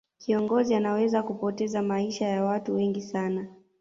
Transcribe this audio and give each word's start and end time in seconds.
kiongozi 0.17 0.75
anaweza 0.75 1.23
kupoteza 1.23 1.81
maisha 1.81 2.25
ya 2.27 2.43
watu 2.43 2.75
wengi 2.75 3.01
sana 3.01 3.47